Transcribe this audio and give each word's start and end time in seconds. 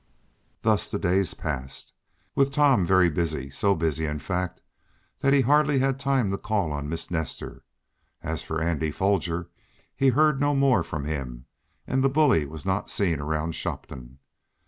Thus 0.63 0.89
the 0.89 0.97
days 0.97 1.35
passed, 1.35 1.93
with 2.33 2.49
Tom 2.51 2.87
very 2.87 3.07
busy; 3.11 3.51
so 3.51 3.75
busy, 3.75 4.07
in 4.07 4.17
fact, 4.17 4.59
that 5.19 5.31
he 5.31 5.41
hardly 5.41 5.77
had 5.77 5.99
time 5.99 6.31
to 6.31 6.39
call 6.39 6.71
on 6.71 6.89
Miss 6.89 7.11
Nestor. 7.11 7.63
As 8.23 8.41
for 8.41 8.59
Andy 8.59 8.89
Foger, 8.89 9.51
he 9.95 10.07
heard 10.07 10.39
no 10.41 10.55
more 10.55 10.81
from 10.81 11.05
him, 11.05 11.45
and 11.85 12.03
the 12.03 12.09
bully 12.09 12.47
was 12.47 12.65
not 12.65 12.89
seen 12.89 13.19
around 13.19 13.53
Shopton. 13.53 14.17